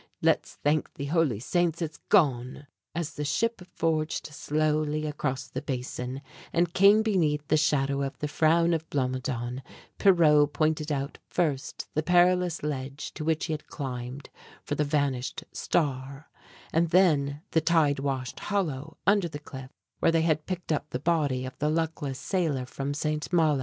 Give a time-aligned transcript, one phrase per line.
[0.23, 2.65] Let's thank the Holy Saints it's gone."
[2.95, 8.27] As the ship forged slowly across the Basin and came beneath the shadow of the
[8.27, 9.61] frown of Blomidon,
[9.99, 14.31] Pierrot pointed out first the perilous ledge to which he had climbed
[14.63, 16.31] for the vanished "star,"
[16.73, 20.97] and then the tide washed hollow under the cliff, where they had picked up the
[20.97, 23.31] body of the luckless sailor from St.
[23.31, 23.59] Malo.